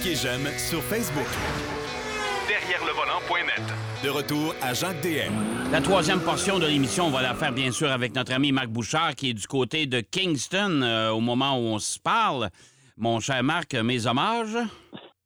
[0.00, 1.26] Cliquez j'aime sur Facebook.
[2.48, 3.62] Derrière le volant.net.
[4.02, 5.32] De retour à Jacques DM.
[5.72, 8.68] La troisième portion de l'émission, on va la faire bien sûr avec notre ami Marc
[8.68, 12.48] Bouchard qui est du côté de Kingston euh, au moment où on se parle.
[12.96, 14.56] Mon cher Marc, mes hommages?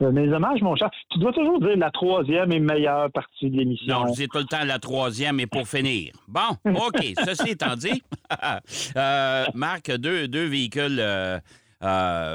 [0.02, 0.90] Euh, Mes hommages, mon cher.
[1.12, 4.00] Tu dois toujours dire la troisième et meilleure partie de l'émission.
[4.00, 6.12] Non, je dis tout le temps la troisième et pour finir.
[6.26, 7.12] Bon, OK.
[7.24, 8.02] Ceci étant dit,
[8.96, 11.00] euh, Marc, deux, deux véhicules
[11.84, 11.88] euh,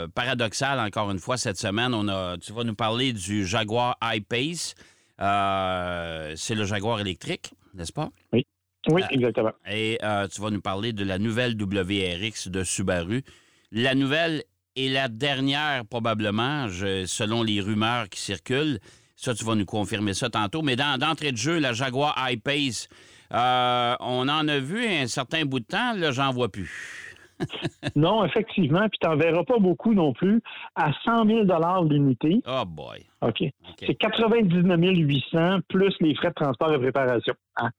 [0.04, 1.93] euh, paradoxales encore une fois cette semaine.
[1.93, 4.75] On a, tu vas nous parler du Jaguar I-Pace.
[5.21, 8.10] Euh, C'est le Jaguar électrique, n'est-ce pas?
[8.33, 9.51] Oui, exactement.
[9.69, 13.24] Et euh, tu vas nous parler de la nouvelle WRX de Subaru.
[13.71, 14.43] La nouvelle
[14.75, 18.79] est la dernière, probablement, je- selon les rumeurs qui circulent.
[19.16, 20.61] Ça, tu vas nous confirmer ça tantôt.
[20.61, 22.88] Mais dans- d'entrée de jeu, la Jaguar I-Pace,
[23.33, 25.93] euh, on en a vu un certain bout de temps.
[25.93, 27.08] Là, j'en vois plus.
[27.96, 30.42] Non, effectivement, puis tu n'en verras pas beaucoup non plus.
[30.75, 31.46] À 100 000
[31.89, 33.06] l'unité, Oh boy.
[33.22, 33.52] OK, OK.
[33.86, 37.33] c'est 99 800 plus les frais de transport et préparation.
[37.58, 37.69] hein.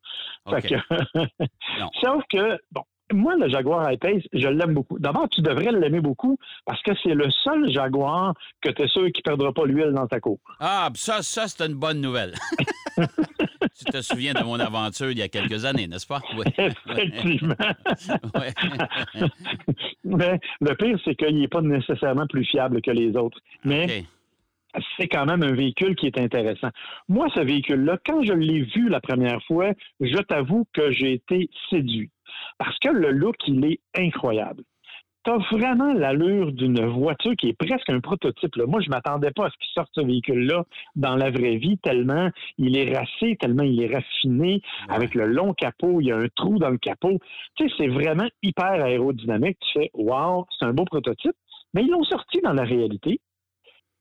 [0.49, 1.45] Fait que-.
[2.03, 4.98] Sauf que, bon, moi, le Jaguar I-Pace, je l'aime beaucoup.
[4.98, 9.05] D'abord, tu devrais l'aimer beaucoup parce que c'est le seul Jaguar que tu es sûr
[9.12, 10.39] qu'il ne perdra pas l'huile dans ta cour.
[10.58, 12.34] Ah, ça, ça c'est une bonne nouvelle.
[12.97, 16.20] tu te souviens de mon aventure il y a quelques années, n'est-ce pas?
[16.36, 16.44] Oui.
[16.58, 17.55] Effectivement.
[18.34, 18.53] Ouais.
[20.05, 23.38] Mais le pire, c'est qu'il n'est pas nécessairement plus fiable que les autres.
[23.64, 24.05] Mais
[24.97, 26.70] c'est quand même un véhicule qui est intéressant.
[27.08, 31.50] Moi, ce véhicule-là, quand je l'ai vu la première fois, je t'avoue que j'ai été
[31.70, 32.11] séduit.
[32.59, 34.62] Parce que le look, il est incroyable.
[35.23, 38.56] Tu as vraiment l'allure d'une voiture qui est presque un prototype.
[38.56, 38.64] là.
[38.67, 40.64] Moi, je m'attendais pas à ce qu'il sorte ce véhicule-là
[40.97, 45.53] dans la vraie vie, tellement il est racé, tellement il est raffiné, avec le long
[45.53, 47.19] capot, il y a un trou dans le capot.
[47.56, 49.59] Tu sais, c'est vraiment hyper aérodynamique.
[49.61, 51.37] Tu fais, wow, c'est un beau prototype.
[51.75, 53.20] Mais ils l'ont sorti dans la réalité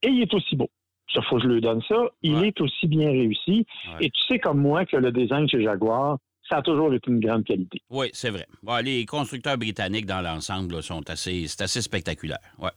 [0.04, 0.70] et il est aussi beau.
[1.14, 1.98] Ça, faut que je lui donne ça.
[2.22, 2.48] Il Ouais.
[2.48, 3.66] est aussi bien réussi.
[4.00, 4.06] Ouais.
[4.06, 6.18] Et tu sais comme moi que le design chez Jaguar,
[6.50, 7.82] ça a toujours été une grande qualité.
[7.90, 8.48] Oui, c'est vrai.
[8.64, 12.40] Ouais, les constructeurs britanniques dans l'ensemble sont assez, c'est assez spectaculaire.
[12.58, 12.72] Ouais.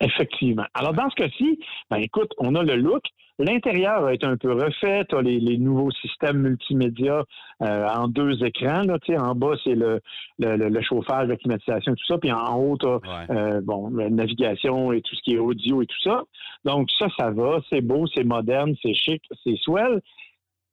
[0.00, 0.66] Effectivement.
[0.74, 1.58] Alors, dans ce cas-ci,
[1.90, 3.02] ben écoute, on a le look.
[3.38, 5.04] L'intérieur a été un peu refait.
[5.08, 7.24] Tu as les, les nouveaux systèmes multimédia
[7.62, 8.82] euh, en deux écrans.
[8.82, 10.00] Là, en bas, c'est le,
[10.38, 12.18] le, le- le chauffage, la climatisation, tout ça.
[12.18, 13.60] Puis en haut, tu Ouais.
[13.62, 16.22] bon, la navigation et tout ce qui est audio et tout ça.
[16.64, 17.60] Donc, ça, ça va.
[17.70, 20.00] C'est beau, c'est moderne, c'est chic, c'est swell.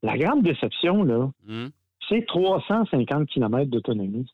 [0.04, 1.70] La grande déception, là, Hum.
[2.12, 4.30] C'est 350 km d'autonomie.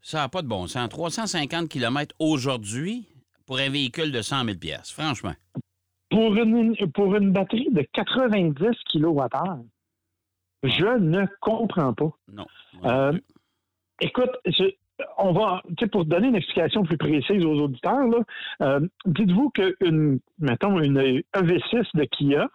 [0.00, 0.88] Ça n'a pas de bon sens.
[0.88, 3.06] 350 km aujourd'hui
[3.46, 5.34] pour un véhicule de 100 000 franchement.
[6.10, 9.64] Pour une, pour une batterie de 90 kWh,
[10.62, 12.10] je ne comprends pas.
[12.32, 12.46] Non.
[12.84, 13.12] Euh,
[14.00, 14.74] Écoute, je-
[15.18, 18.18] on va, pour donner une explication plus précise aux auditeurs, là,
[18.62, 20.98] euh, dites-vous qu'une, mettons, une
[21.34, 22.48] EV6 de Kia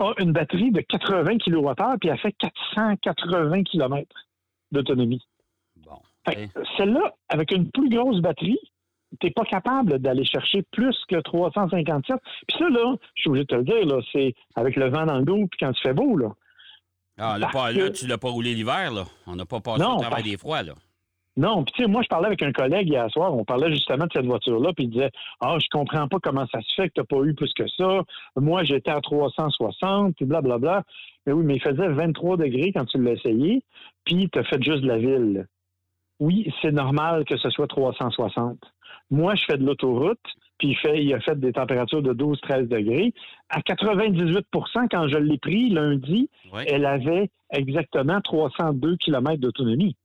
[0.00, 2.32] a une batterie de 80 kWh puis elle fait
[2.74, 4.06] 480 km
[4.72, 5.22] d'autonomie.
[5.76, 5.98] bon.
[6.76, 8.58] Celle-là, avec une plus grosse batterie,
[9.20, 12.16] t'es pas capable d'aller chercher plus que 357.
[12.46, 15.06] Puis ça, là, je suis obligé de te le dire, là, c'est avec le vent
[15.06, 16.28] dans le dos puis quand il fait beau, là.
[17.18, 19.04] Ah, là, que- tu l'as pas roulé l'hiver, là.
[19.26, 20.74] On n'a pas passé Non, au travail parce- des froids, là.
[21.36, 24.06] Non, puis tu sais, moi, je parlais avec un collègue hier soir, on parlait justement
[24.06, 25.10] de cette voiture-là, puis il disait
[25.40, 28.02] Ah, je comprends pas comment ça se fait que tu pas eu plus que ça.
[28.36, 30.82] Moi, j'étais à 360, puis blablabla.
[31.26, 33.62] Mais oui, mais il faisait 23 degrés quand tu l'as essayé,
[34.04, 35.46] puis tu as fait juste de la ville.
[36.18, 38.58] Oui, c'est normal que ce soit 360.
[39.10, 40.18] Moi, je fais de l'autoroute,
[40.58, 43.14] puis il, fait, il a fait des températures de 12-13 degrés.
[43.48, 44.42] À 98%
[44.90, 46.28] quand je l'ai pris lundi,
[46.66, 49.96] elle avait exactement 302 km d'autonomie.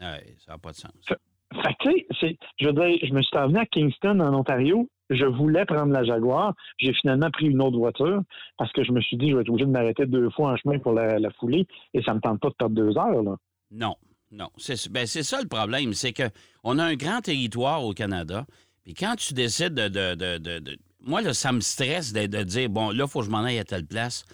[0.00, 0.92] Ouais, ça n'a pas de sens.
[1.06, 4.34] Fait que, tu sais, c'est- je veux dire, je me suis emmené à Kingston, en
[4.34, 4.88] Ontario.
[5.10, 6.54] Je voulais prendre la Jaguar.
[6.78, 8.22] J'ai finalement pris une autre voiture
[8.56, 10.56] parce que je me suis dit, je vais être obligé de m'arrêter deux fois en
[10.56, 13.36] chemin pour la, la fouler et ça me tente pas de perdre deux heures, là.
[13.70, 13.94] Non,
[14.32, 14.48] non.
[14.56, 16.24] C'est ben, ça le problème, c'est que
[16.64, 18.46] on a un grand territoire au Canada.
[18.82, 22.26] Puis quand tu décides de, de, de, de- de- Moi, là, ça me stresse de,
[22.26, 24.24] de dire, bon, là, il faut que je m'en aille à telle place.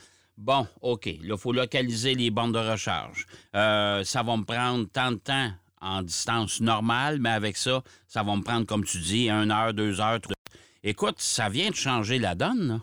[0.42, 3.26] Bon, OK, là, il faut localiser les bornes de recharge.
[3.54, 5.52] Euh, ça va me prendre tant de temps
[5.82, 9.74] en distance normale, mais avec ça, ça va me prendre, comme tu dis, une heure,
[9.74, 10.18] deux heures.
[10.18, 10.34] trois-
[10.82, 12.80] Écoute, ça vient de changer la donne, là.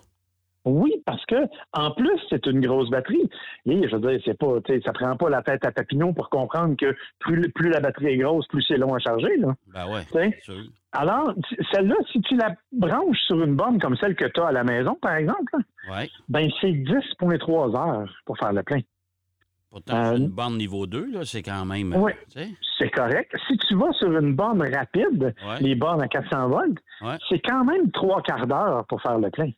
[0.69, 1.35] Oui, parce que
[1.73, 3.29] en plus, c'est une grosse batterie.
[3.65, 6.13] Et je veux dire, c'est pas, tu sais, ça prend pas la tête à Papineau
[6.13, 9.55] pour comprendre que plus, plus la batterie est grosse, plus c'est long à charger, là.
[9.73, 10.37] Ben ouais.
[10.91, 11.33] Alors,
[11.71, 14.63] celle-là, si tu la branches sur une borne comme celle que tu as à la
[14.63, 15.55] maison, par exemple,
[15.91, 16.09] Ouais.
[16.27, 18.79] ben c'est 10,3 heures pour faire le plein.
[19.69, 21.93] Pourtant, Euh, une borne niveau 2, là, c'est quand même...
[21.95, 22.11] Oui.
[22.79, 23.35] C'est correct.
[23.47, 25.59] Si tu vas sur une borne rapide, Ouais.
[25.61, 27.17] les bornes à 400 volts, Ouais.
[27.29, 29.49] c'est quand même trois quarts d'heure pour faire le plein.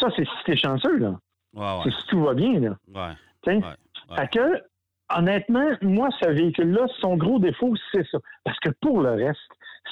[0.00, 1.18] Ça, c'est si t'es chanceux, là.
[1.54, 2.76] Ouais, C'est si tout va bien, là.
[2.94, 3.14] ouais.
[3.42, 3.56] Tu sais?
[3.56, 4.16] Ouais.
[4.16, 4.62] Fait que,
[5.16, 8.18] honnêtement, moi, ce véhicule-là, son gros défaut, c'est ça.
[8.44, 9.40] Parce que pour le reste,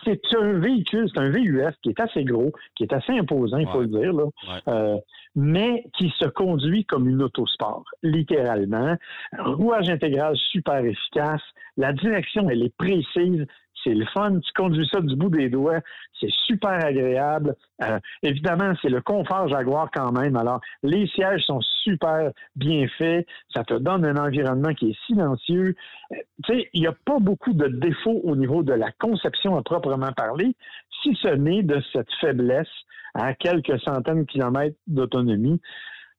[0.04, 3.66] c'est un véhicule, c'est un VUS qui est assez gros, qui est assez imposant, il
[3.68, 4.24] faut le dire, là.
[4.24, 4.60] Ouais.
[4.68, 4.96] Euh,
[5.34, 8.96] mais qui se conduit comme une autosport, littéralement.
[9.38, 11.42] Rouage intégral super efficace.
[11.76, 13.46] La direction, elle est précise.
[13.84, 14.38] C'est le fun.
[14.40, 15.80] Tu conduis ça du bout des doigts.
[16.20, 17.54] C'est super agréable.
[17.82, 20.36] Euh, évidemment, c'est le confort Jaguar quand même.
[20.36, 23.26] Alors, les sièges sont super bien faits.
[23.54, 25.74] Ça te donne un environnement qui est silencieux.
[26.12, 29.56] Euh, tu sais, il n'y a pas beaucoup de défauts au niveau de la conception
[29.56, 30.54] à proprement parler,
[31.02, 32.68] si ce n'est de cette faiblesse
[33.14, 35.60] à quelques centaines de kilomètres d'autonomie,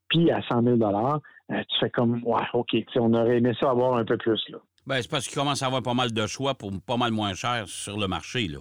[0.10, 3.96] puis à 100 000 euh, tu fais comme, ouais, OK, on aurait aimé ça avoir
[3.96, 4.60] un peu plus, là.
[4.90, 7.36] Ben, c'est parce qu'il commence à avoir pas mal de choix pour pas mal moins
[7.36, 8.58] cher sur le marché, là.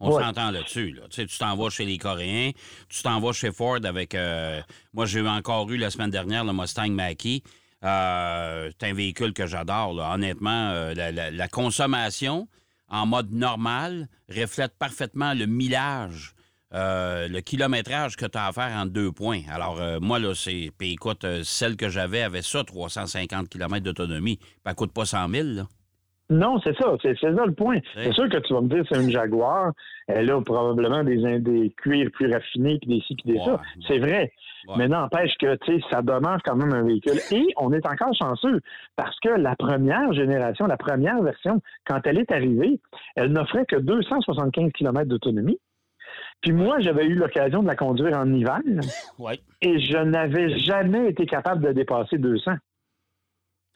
[0.00, 0.22] On Ouais.
[0.22, 0.92] s'entend là-dessus.
[0.92, 1.02] Là.
[1.10, 2.50] Tu t'en vas chez les Coréens,
[2.88, 4.14] tu t'en vas chez Ford avec.
[4.14, 4.60] euh,
[4.94, 7.40] moi, j'ai encore eu la semaine dernière le Mustang Mach-E.
[7.84, 9.96] Euh, c'est un véhicule que j'adore.
[9.98, 12.48] Honnêtement, euh, la, la- la consommation
[12.88, 16.34] en mode normal reflète parfaitement le millage,
[16.74, 19.42] euh, le kilométrage que tu as à faire en deux points.
[19.52, 20.70] Alors, euh, moi, là, c'est.
[20.76, 24.36] Puis écoute, euh, celle que j'avais avait ça, 350 km d'autonomie.
[24.36, 25.62] Puis elle coûte pas 100 000, là.
[26.28, 27.78] Non, c'est ça, c'est ça le point.
[27.94, 29.70] C'est sûr que tu vas me dire c'est une Jaguar,
[30.08, 33.60] elle a probablement des, cuirs plus raffinés, puis des ci, puis des Ouais, ça.
[33.86, 34.32] C'est vrai.
[34.66, 34.74] Ouais.
[34.76, 37.20] Mais n'empêche que, tu sais, ça demeure quand même un véhicule.
[37.30, 38.60] Et on est encore chanceux
[38.96, 42.80] parce que la première génération, la première version, quand elle est arrivée,
[43.14, 45.60] elle n'offrait que 275 km d'autonomie.
[46.42, 48.60] Puis moi, j'avais eu l'occasion de la conduire en hiver
[49.62, 52.52] et je n'avais jamais été capable de dépasser 200.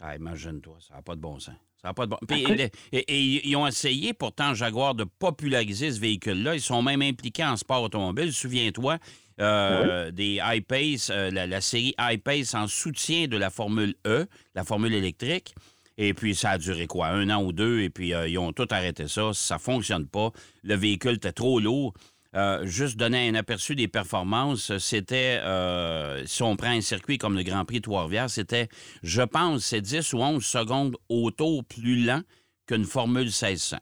[0.03, 1.55] Ah, imagine-toi, ça n'a pas de bon sens.
[1.83, 2.19] Ça n'a pas de bon...
[2.29, 3.05] Puis, et, et-
[3.39, 6.55] et ils ont essayé, pourtant, Jaguar, de populariser ce véhicule-là.
[6.55, 8.33] Ils sont même impliqués en sport automobile.
[8.33, 8.99] Souviens-toi
[9.41, 14.65] euh, des I-Pace, euh, la, la série I-Pace en soutien de la Formule E, la
[14.65, 15.55] Formule électrique.
[15.99, 17.09] Et puis, ça a duré quoi?
[17.09, 19.31] Un an ou deux, et puis euh, ils ont tout arrêté ça.
[19.35, 20.31] Ça fonctionne pas.
[20.63, 21.93] Le véhicule était trop lourd.
[22.37, 27.37] Euh, juste donner un aperçu des performances, c'était, euh, si on prend un circuit comme
[27.37, 28.69] le Grand Prix de Trois-Rivières, c'était,
[29.03, 32.21] je pense, c'est 10 ou 11 secondes au tour plus lent
[32.69, 33.79] qu'une Formule 1600.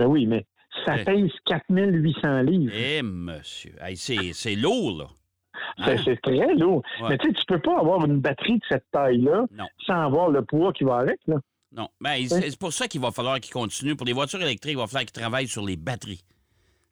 [0.00, 0.44] Ben oui, mais
[0.84, 1.04] ça Ouais.
[1.04, 2.72] pèse 4800 livres.
[2.74, 5.06] Eh, monsieur, Hey, c'est, lourd, là.
[5.78, 6.02] C'est- Hein?
[6.04, 6.82] C'est très lourd.
[7.00, 7.10] Ouais.
[7.10, 9.44] Mais tu sais, tu peux pas avoir une batterie de cette taille-là
[9.86, 11.20] sans avoir le poids qui va avec.
[11.28, 11.36] Là.
[11.70, 11.88] Non.
[12.00, 13.94] Ben, c'est c'est pour ça qu'il va falloir qu'ils continuent.
[13.94, 16.20] Pour les voitures électriques, il va falloir qu'ils travaillent sur les batteries.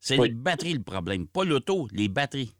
[0.05, 0.29] C'est Oui.
[0.29, 2.53] les batteries le problème, pas l'auto, les batteries.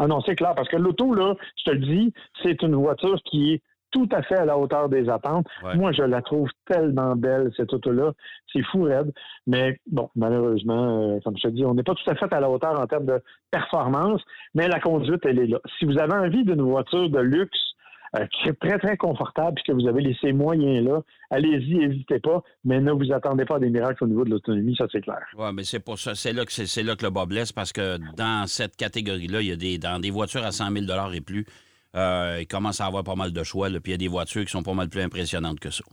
[0.00, 3.16] Ah non, c'est clair, parce que l'auto, là, je te le dis, c'est une voiture
[3.30, 5.46] qui est tout à fait à la hauteur des attentes.
[5.62, 5.76] Ouais.
[5.76, 8.12] Moi, je la trouve tellement belle, cette auto-là.
[8.52, 9.12] C'est fou, raide.
[9.46, 12.40] Mais bon, malheureusement, euh, comme je te dis, on n'est pas tout à fait à
[12.40, 13.20] la hauteur en termes de
[13.50, 14.22] performance,
[14.54, 15.58] mais la conduite, elle est là.
[15.78, 17.58] Si vous avez envie d'une voiture de luxe
[18.16, 22.42] euh, qui est très, très confortable, puis que vous avez laissé moyens-là, allez-y, n'hésitez pas,
[22.64, 25.22] mais ne vous attendez pas à des miracles au niveau de l'autonomie, ça c'est clair.
[25.38, 26.14] Oui, mais c'est pour ça.
[26.14, 29.48] C'est là que c'est, là que le bas blesse parce que dans cette catégorie-là, il
[29.48, 31.46] y a des dans des voitures à 100 000 et plus,
[31.94, 33.68] euh, il commence à avoir pas mal de choix.
[33.68, 35.84] là, puis il y a des voitures qui sont pas mal plus impressionnantes que ça.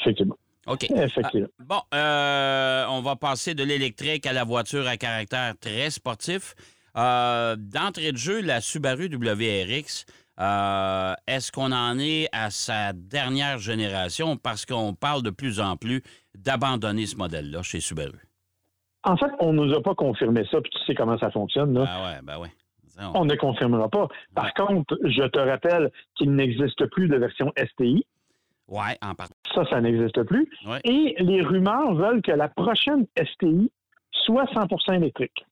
[0.00, 0.36] Effectivement.
[0.66, 0.90] OK.
[0.90, 1.48] Effectivement.
[1.58, 6.54] Ah, bon, euh, on va passer de l'électrique à la voiture à caractère très sportif.
[6.96, 10.06] Euh, d'entrée de jeu, la Subaru WRX,
[10.40, 14.36] euh, est-ce qu'on en est à sa dernière génération?
[14.36, 16.02] Parce qu'on parle de plus en plus
[16.34, 18.18] d'abandonner ce modèle-là chez Subaru?
[19.04, 21.74] En fait, on nous a pas confirmé ça, puis tu sais comment ça fonctionne.
[21.74, 21.84] Là.
[21.88, 22.50] Ah ouais, ben ouais.
[23.14, 24.08] On ne confirmera pas.
[24.34, 28.04] Par contre, je te rappelle qu'il n'existe plus de version STI.
[28.68, 29.32] Ouais, en partie.
[29.54, 30.48] Ça, ça n'existe plus.
[30.66, 30.80] Ouais.
[30.84, 33.70] Et les rumeurs veulent que la prochaine STI
[34.12, 35.44] soit 100 électrique.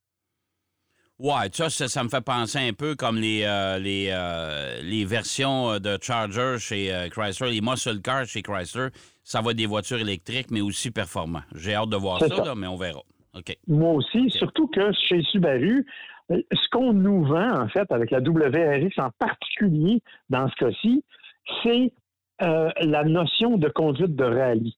[1.20, 5.04] Ouais, ça, ça, ça me fait penser un peu comme les, euh, les, euh, les
[5.04, 8.88] versions euh, de Charger chez euh, Chrysler, les muscle cars chez Chrysler.
[9.25, 11.42] Ça va être des voitures électriques, mais aussi performantes.
[11.56, 12.44] J'ai hâte de voir ça, ça.
[12.44, 13.00] là, mais on verra.
[13.66, 15.84] Moi aussi, surtout que chez Subaru,
[16.30, 21.04] ce qu'on nous vend, en fait, avec la WRX en particulier dans ce cas-ci,
[21.62, 21.92] c'est
[22.40, 24.76] la notion de conduite de rallye.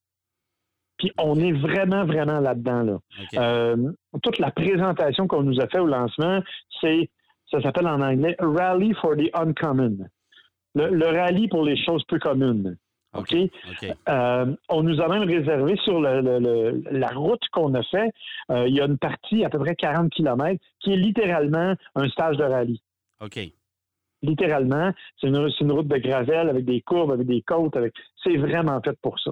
[1.00, 2.99] Puis on est vraiment, vraiment là-dedans, là.
[3.40, 3.76] Euh,
[4.23, 6.40] toute la présentation qu'on nous a fait au lancement,
[6.80, 7.09] c'est,
[7.50, 9.97] ça s'appelle en anglais Rally for the Uncommon.
[10.75, 12.76] Le, le rallye pour les choses peu communes.
[13.14, 13.35] OK?
[14.09, 18.09] Euh, on nous a même réservé sur le- le- le- la route qu'on a fait,
[18.52, 22.09] euh, il y a une partie à peu près 40 km qui est littéralement un
[22.11, 22.80] stage de rallye.
[23.21, 23.40] OK.
[24.23, 24.90] Littéralement,
[25.21, 28.37] c'est une, c'est une route de gravel avec des courbes, avec des côtes, avec c'est
[28.37, 29.30] vraiment fait pour ça.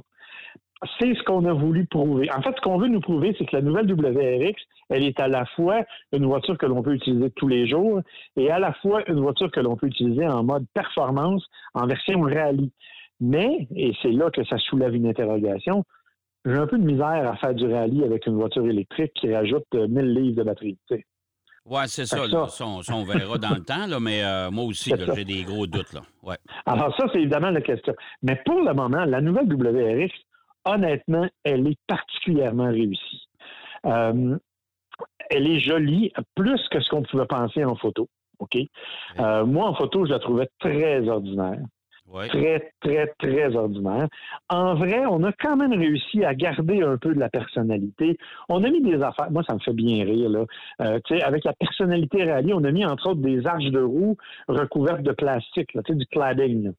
[0.98, 2.30] C'est ce qu'on a voulu prouver.
[2.32, 4.54] En fait, ce qu'on veut nous prouver, c'est que la nouvelle WRX,
[4.90, 5.82] elle est à la fois
[6.12, 8.00] une voiture que l'on peut utiliser tous les jours
[8.36, 11.44] et à la fois une voiture que l'on peut utiliser en mode performance,
[11.74, 12.72] en version rallye.
[13.20, 15.84] Mais, et c'est là que ça soulève une interrogation,
[16.44, 19.66] j'ai un peu de misère à faire du rallye avec une voiture électrique qui rajoute
[19.74, 20.78] 1000 livres de batterie.
[21.70, 22.16] Oui, c'est ça,
[22.48, 25.92] ça, on, verra dans le temps, là, mais euh, moi aussi, j'ai des gros doutes.
[25.92, 26.00] Là.
[26.22, 26.36] Ouais.
[26.64, 27.94] Alors, ça, c'est évidemment la question.
[28.22, 30.10] Mais pour le moment, la nouvelle WRX,
[30.68, 33.28] honnêtement, elle est particulièrement réussie.
[33.86, 34.36] Euh,
[35.30, 38.08] elle est jolie, plus que ce qu'on pouvait penser en photo.
[38.38, 38.56] OK?
[39.18, 41.58] Euh, moi, en photo, je la trouvais très ordinaire.
[42.30, 44.08] Très, très, très ordinaire.
[44.48, 48.16] En vrai, on a quand même réussi à garder un peu de la personnalité.
[48.48, 49.30] On a mis des affaires.
[49.30, 50.30] Moi, ça me fait bien rire.
[50.30, 50.44] Là.
[50.80, 54.16] Euh, avec la personnalité rallye, on a mis entre autres des arches de roue
[54.48, 56.72] recouvertes de plastique, là, du cladding.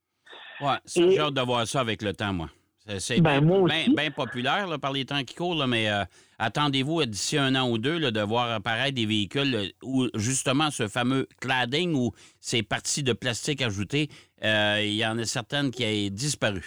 [0.62, 2.50] Oui, c'est genre de voir ça avec le temps, moi.
[2.98, 6.04] C'est ben, bien, populaire par les temps qui courent, mais euh,
[6.40, 11.28] attendez-vous d'ici un an ou deux de voir apparaître des véhicules où justement ce fameux
[11.40, 14.10] cladding ou ces parties de plastique ajoutées,
[14.44, 16.64] euh, il y en a certaines qui ont disparu.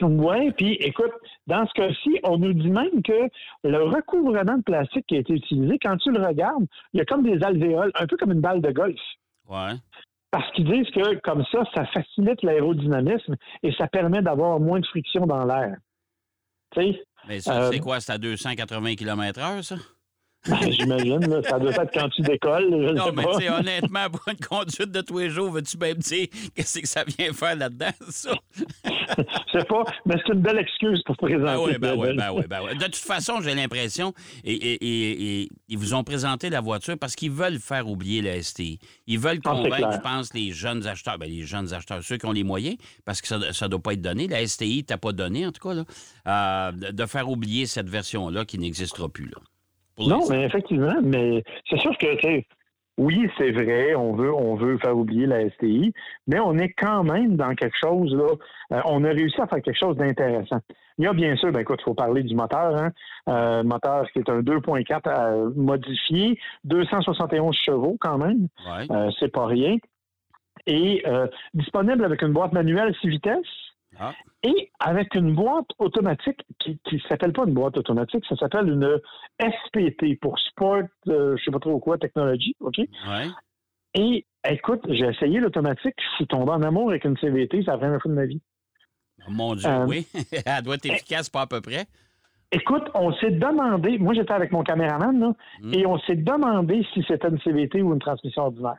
[0.00, 1.10] Oui, puis écoute,
[1.46, 3.28] dans ce cas-ci, on nous dit même que
[3.64, 7.04] le recouvrement de plastique qui a été utilisé, quand tu le regardes, il y a
[7.04, 9.00] comme des alvéoles, un peu comme une balle de golf.
[9.48, 9.74] Ouais.
[10.30, 14.86] Parce qu'ils disent que comme ça, ça facilite l'aérodynamisme et ça permet d'avoir moins de
[14.86, 15.76] friction dans l'air.
[17.26, 18.00] Mais ça, c'est euh, quoi?
[18.00, 19.76] C'est à 280 km/h, ça?
[20.46, 22.70] Ben, j'imagine, ça doit être quand tu décolles.
[22.70, 26.80] non, mais tu honnêtement, pour une conduite de tous les jours, veux-tu même dire qu'est-ce
[26.80, 28.30] que ça vient faire là-dedans, ça?
[28.56, 31.78] Je sais pas, mais c'est une belle excuse pour présenter.
[31.78, 34.14] Ben oui, ben oui, ben oui, De toute façon, j'ai l'impression,
[34.44, 38.78] et, ils vous ont présenté la voiture parce qu'ils veulent faire oublier la STI.
[39.06, 42.26] Ils veulent ah, convaincre, je pense, les jeunes acheteurs, ben, les jeunes acheteurs, ceux qui
[42.26, 44.28] ont les moyens, parce que ça ne doit pas être donné.
[44.28, 45.84] La STI t'a pas donné, en tout cas, là,
[46.26, 49.26] euh, de faire oublier cette version-là qui n'existera plus.
[49.26, 49.38] Là.
[49.98, 52.46] Non, mais effectivement, mais c'est sûr que, tu
[52.98, 55.92] oui, c'est vrai, on veut, on veut faire oublier la STI,
[56.26, 58.26] mais on est quand même dans quelque chose, là,
[58.72, 60.58] euh, on a réussi à faire quelque chose d'intéressant.
[60.98, 62.90] Il y a bien sûr, ben écoute, il faut parler du moteur, hein,
[63.28, 68.48] euh, moteur qui est un 2.4 euh, modifié, 271 chevaux quand même,
[69.20, 69.76] c'est pas rien,
[70.66, 71.04] et
[71.54, 73.67] disponible avec une boîte manuelle 6 vitesses,
[73.98, 74.12] ah.
[74.42, 79.00] Et avec une boîte automatique qui ne s'appelle pas une boîte automatique, ça s'appelle une
[79.40, 82.80] SPT pour Sport, je euh, je sais pas trop quoi, technologie, OK?
[83.94, 87.78] Et écoute, j'ai essayé l'automatique, je suis tombé en amour avec une CVT, c'est la
[87.78, 88.40] première fois de ma vie.
[89.26, 90.06] Oh mon Dieu, euh, oui.
[90.46, 91.86] Elle doit être efficace, pas à peu près.
[92.52, 95.74] Écoute, on s'est demandé, moi j'étais avec mon caméraman, là, hmm.
[95.74, 98.78] et on s'est demandé si c'était une CVT ou une transmission ordinaire.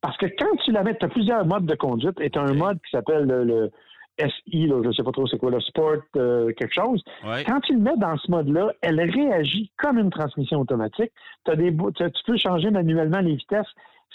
[0.00, 2.42] Parce que quand tu la mets, tu as plusieurs modes de conduite, et tu as
[2.42, 3.70] un mode qui s'appelle le,
[4.18, 7.02] SI, là, je ne sais pas trop c'est quoi, le Sport euh, quelque chose.
[7.46, 11.12] Quand tu le mets dans ce mode-là, elle réagit comme une transmission automatique.
[11.46, 13.66] As des, tu peux changer manuellement les vitesses.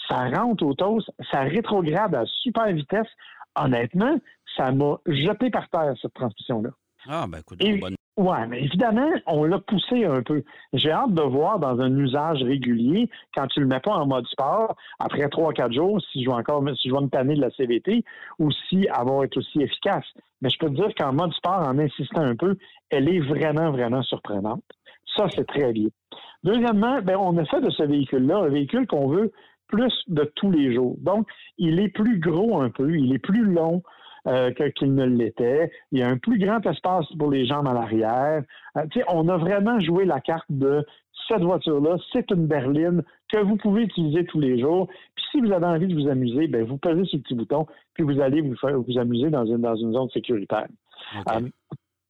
[0.08, 3.06] Ça rentre au toast, ça rétrograde à super vitesse.
[3.54, 4.18] Honnêtement,
[4.56, 6.70] ça m'a jeté par terre, cette transmission-là.
[7.08, 10.44] Ah, ben écoute, bonne oui, mais évidemment, on l'a poussé un peu.
[10.72, 14.26] J'ai hâte de voir dans un usage régulier, quand tu le mets pas en mode
[14.28, 17.40] sport, après trois, quatre jours, si je vais encore si je vais me tanner de
[17.40, 18.04] la CVT,
[18.38, 20.06] ou si elle va être aussi efficace.
[20.40, 22.56] Mais je peux te dire qu'en mode sport, en insistant un peu,
[22.90, 24.62] elle est vraiment, vraiment surprenante.
[25.16, 25.88] Ça, c'est très bien.
[26.44, 29.32] Deuxièmement, ben, on a fait de ce véhicule-là un véhicule qu'on veut
[29.68, 30.96] plus de tous les jours.
[31.00, 31.26] Donc,
[31.58, 33.82] il est plus gros un peu, il est plus long,
[34.28, 35.72] euh, qu'il ne l'était.
[35.90, 38.44] Il y a un plus grand espace pour les jambes à l'arrière.
[38.76, 40.86] Euh, on a vraiment joué la carte de
[41.26, 43.02] cette voiture-là, c'est une berline
[43.32, 44.88] que vous pouvez utiliser tous les jours.
[45.16, 48.04] Puis si vous avez envie de vous amuser, ben vous pesez le petit bouton, puis
[48.04, 50.68] vous allez vous faire vous amuser dans une, dans une zone sécuritaire.
[51.28, 51.40] Euh,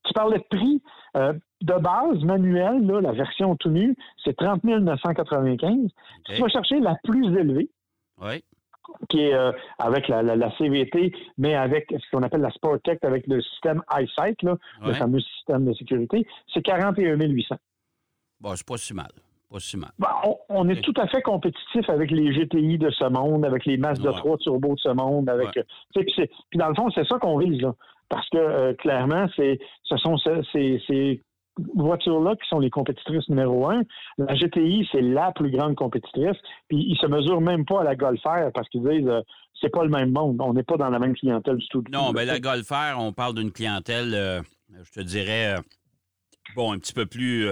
[0.05, 0.83] tu parlais de prix.
[1.15, 5.89] de base, manuel, la version tout nue, c'est 30 995.
[6.27, 7.71] Tu vas chercher la plus élevée.
[8.21, 8.43] Oui
[9.09, 12.51] qui est euh, avec la, CVT, mais avec ce qu'on appelle la
[12.85, 17.57] Tech, avec le système EyeSight, le fameux système de sécurité, c'est 41 800.
[18.41, 19.11] Bon, c'est pas si mal.
[19.51, 19.91] Pas si mal.
[20.49, 24.01] on, est tout à fait compétitif avec les GTI de ce monde, avec les masses
[24.01, 25.29] de 3 turbo de ce monde.
[25.29, 25.51] Avec,
[25.95, 27.61] puis, dans le fond, c'est ça qu'on vise.
[27.61, 27.75] Là,
[28.09, 31.23] parce que euh, clairement, c'est, ce sont ces
[31.75, 33.83] voitures-là qui sont les compétitrices numéro un.
[34.19, 36.37] La GTI, c'est la plus grande compétitrice.
[36.69, 39.21] Puis ils se mesurent même pas à la Golf parce qu'ils disent euh,
[39.61, 40.41] c'est pas le même monde.
[40.41, 41.85] On n'est pas dans la même clientèle du tout.
[41.93, 44.41] non, mais la Golf on parle d'une clientèle, euh,
[44.83, 45.61] je te dirais, euh,
[46.57, 47.51] bon, un petit peu plus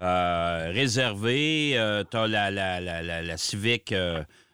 [0.00, 1.72] réservée.
[2.10, 3.92] tu as la, la, la, la, Civic,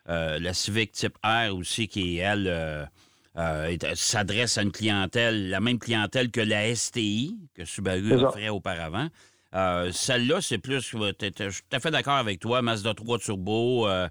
[0.06, 2.88] la Civic type R aussi qui est, elle,
[3.36, 9.08] euh, s'adresse à une clientèle, la même clientèle que la STI, que Subaru offrait auparavant.
[9.54, 10.80] Euh, celle-là, c'est plus.
[10.80, 12.62] Je suis tout à fait d'accord avec toi.
[12.62, 14.08] Mazda 3 Turbo, euh,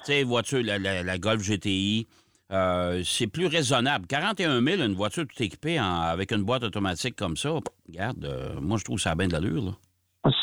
[0.00, 2.06] tu sais, voiture, la, Golf GTI.
[2.50, 4.06] c'est plus raisonnable.
[4.06, 7.50] 41 000, une voiture tout équipée avec une boîte automatique comme ça,
[7.88, 9.78] regarde, moi, je trouve ça a bien de l'allure.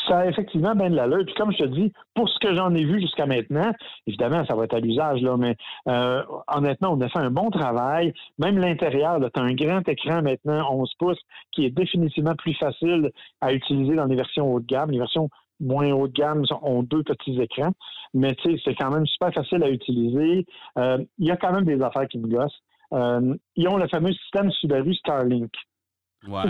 [0.06, 1.24] Ça a effectivement bien de l'allure.
[1.24, 3.72] Puis comme je te dis, pour ce que j'en ai vu jusqu'à maintenant,
[4.06, 5.56] évidemment, ça va être à l'usage, là, mais
[5.88, 6.22] euh,
[6.54, 8.12] honnêtement, on a fait un bon travail.
[8.38, 11.20] Même l'intérieur, tu as un grand écran maintenant, 11 pouces,
[11.52, 13.10] qui est définitivement plus facile
[13.40, 14.90] à utiliser dans les versions haut de gamme.
[14.90, 17.72] Les versions moins haut de gamme ont deux petits écrans,
[18.14, 20.46] mais tu sais, c'est quand même super facile à utiliser.
[20.78, 22.62] Euh, il y a quand même des affaires qui me gossent.
[22.92, 25.52] Euh, ils ont le fameux système Subaru Starlink.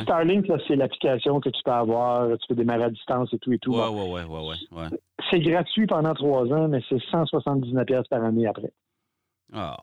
[0.03, 3.59] Starlink, c'est l'application que tu peux avoir, tu peux démarrer à distance et tout et
[3.59, 3.73] tout.
[3.73, 4.89] Ouais, ouais, ouais, ouais,
[5.31, 8.73] C'est gratuit pendant trois ans, mais c'est 179 par année après.
[9.53, 9.77] Ah.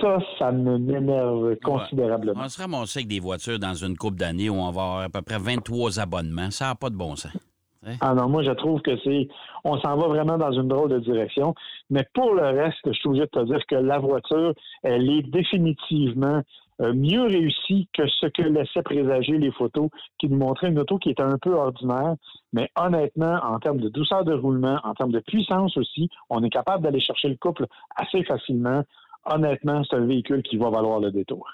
[0.00, 2.42] Ça, ça m'énerve considérablement.
[2.44, 5.08] On se ramasser avec des voitures dans une coupe d'années où on va avoir à
[5.08, 6.50] peu près 23 abonnements.
[6.50, 7.36] Ça n'a pas de bon sens.
[8.00, 9.28] Ah non, moi je trouve que c'est
[9.64, 11.54] on s'en va vraiment dans une drôle de direction.
[11.90, 15.22] Mais pour le reste, je suis obligé de te dire que la voiture, elle est
[15.22, 16.42] définitivement
[16.80, 21.10] mieux réussi que ce que laissaient présager les photos qui nous montraient une auto qui
[21.10, 22.14] était un peu ordinaire.
[22.52, 26.50] Mais honnêtement, en termes de douceur de roulement, en termes de puissance aussi, on est
[26.50, 27.66] capable d'aller chercher le couple
[27.96, 28.82] assez facilement.
[29.24, 31.46] Honnêtement, c'est un véhicule qui va valoir le détour.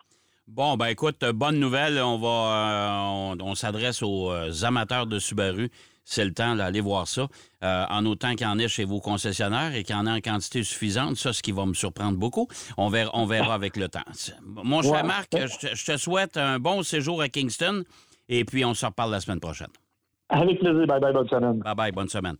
[0.46, 1.98] Bon, ben écoute, bonne nouvelle.
[1.98, 5.70] On va, euh, on s'adresse aux euh, amateurs de Subaru
[6.04, 7.26] c'est le temps d'aller voir ça.
[7.62, 10.10] Euh, en autant qu'il y en ait chez vos concessionnaires et qu'il y en ait
[10.10, 12.46] en quantité suffisante, ça, ce qui va me surprendre beaucoup.
[12.76, 14.04] On verra, on verra avec le temps.
[14.42, 17.84] Mon cher Marc, je te, souhaite un bon séjour à Kingston
[18.28, 19.68] et puis on se reparle la semaine prochaine.
[20.28, 20.86] Avec plaisir.
[20.86, 21.58] Bye bye, bonne semaine.
[21.60, 22.36] Bye bye, bonne semaine.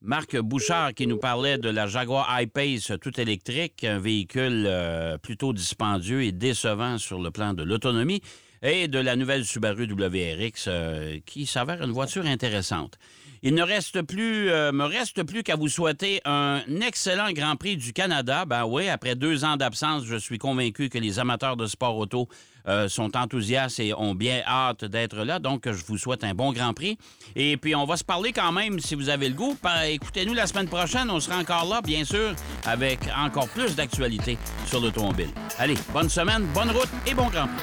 [0.00, 5.52] Marc Bouchard qui nous parlait de la Jaguar I-Pace tout électrique, un véhicule euh, plutôt
[5.52, 8.22] dispendieux et décevant sur le plan de l'autonomie
[8.62, 12.96] et de la nouvelle Subaru WRX euh, qui s'avère une voiture intéressante.
[13.42, 17.76] Il ne reste plus, euh, me reste plus qu'à vous souhaiter un excellent Grand Prix
[17.76, 18.44] du Canada.
[18.44, 22.28] Ben oui, après deux ans d'absence, je suis convaincu que les amateurs de sport auto
[22.66, 25.38] euh, sont enthousiastes et ont bien hâte d'être là.
[25.38, 26.98] Donc, je vous souhaite un bon Grand Prix.
[27.36, 29.56] Et puis, on va se parler quand même, si vous avez le goût.
[29.86, 31.08] Écoutez-nous la semaine prochaine.
[31.10, 32.34] On sera encore là, bien sûr,
[32.66, 35.30] avec encore plus d'actualités sur l'automobile.
[35.58, 37.62] Allez, bonne semaine, bonne route et bon Grand Prix.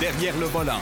[0.00, 0.80] Derrière le volant.